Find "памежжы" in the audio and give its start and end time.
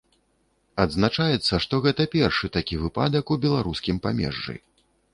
4.09-4.61